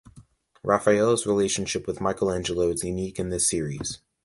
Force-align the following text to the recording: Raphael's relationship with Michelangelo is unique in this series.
Raphael's 0.63 1.27
relationship 1.27 1.85
with 1.85 2.01
Michelangelo 2.01 2.69
is 2.69 2.83
unique 2.83 3.19
in 3.19 3.29
this 3.29 3.47
series. 3.47 3.99